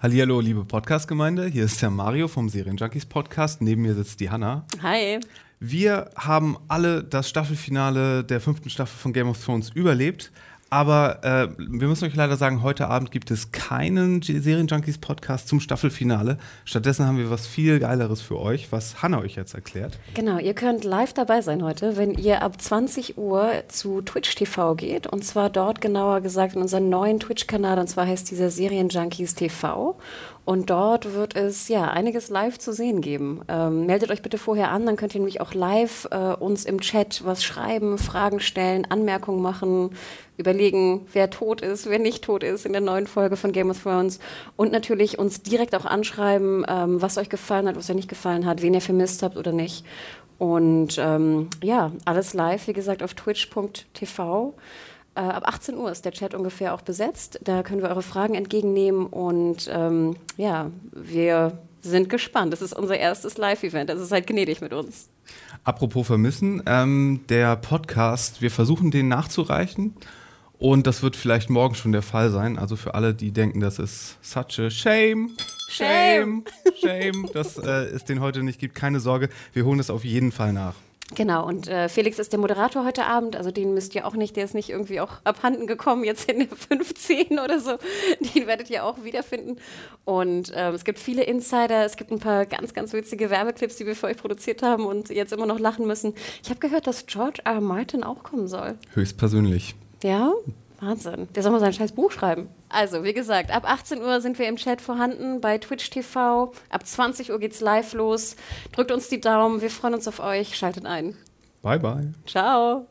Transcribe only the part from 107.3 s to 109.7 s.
Uhr geht's live los. Drückt uns die Daumen. Wir